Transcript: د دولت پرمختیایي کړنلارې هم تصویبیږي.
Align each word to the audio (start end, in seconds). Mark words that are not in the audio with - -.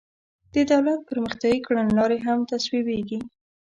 د 0.53 0.55
دولت 0.71 0.99
پرمختیایي 1.09 1.59
کړنلارې 1.67 2.17
هم 2.25 2.39
تصویبیږي. 2.51 3.19